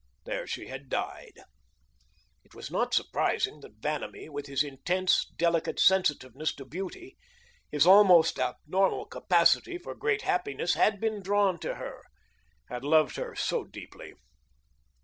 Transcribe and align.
There 0.25 0.47
she 0.47 0.65
had 0.65 0.89
died. 0.89 1.43
It 2.43 2.55
was 2.55 2.71
not 2.71 2.91
surprising 2.91 3.59
that 3.59 3.81
Vanamee, 3.83 4.29
with 4.29 4.47
his 4.47 4.63
intense, 4.63 5.31
delicate 5.37 5.79
sensitiveness 5.79 6.55
to 6.55 6.65
beauty, 6.65 7.17
his 7.69 7.85
almost 7.85 8.39
abnormal 8.39 9.05
capacity 9.05 9.77
for 9.77 9.93
great 9.93 10.23
happiness, 10.23 10.73
had 10.73 10.99
been 10.99 11.21
drawn 11.21 11.59
to 11.59 11.75
her, 11.75 12.01
had 12.67 12.83
loved 12.83 13.15
her 13.17 13.35
so 13.35 13.63
deeply. 13.63 14.15